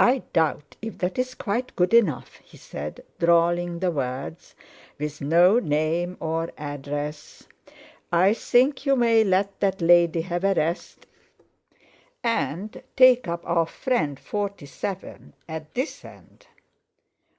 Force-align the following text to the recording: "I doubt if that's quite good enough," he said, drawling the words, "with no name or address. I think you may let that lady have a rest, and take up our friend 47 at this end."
"I 0.00 0.22
doubt 0.32 0.76
if 0.80 0.96
that's 0.96 1.34
quite 1.34 1.76
good 1.76 1.92
enough," 1.92 2.36
he 2.36 2.56
said, 2.56 3.04
drawling 3.18 3.80
the 3.80 3.90
words, 3.90 4.54
"with 4.98 5.20
no 5.20 5.58
name 5.58 6.16
or 6.18 6.50
address. 6.56 7.46
I 8.10 8.32
think 8.32 8.86
you 8.86 8.96
may 8.96 9.24
let 9.24 9.60
that 9.60 9.82
lady 9.82 10.22
have 10.22 10.44
a 10.44 10.54
rest, 10.54 11.04
and 12.24 12.82
take 12.96 13.28
up 13.28 13.44
our 13.44 13.66
friend 13.66 14.18
47 14.18 15.34
at 15.46 15.74
this 15.74 16.06
end." 16.06 16.46